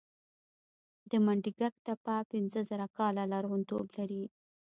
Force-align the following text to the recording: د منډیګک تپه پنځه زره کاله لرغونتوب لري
د 1.09 1.11
منډیګک 1.25 1.73
تپه 1.85 2.15
پنځه 2.31 2.59
زره 2.69 2.87
کاله 2.97 3.23
لرغونتوب 3.31 3.85
لري 3.97 4.23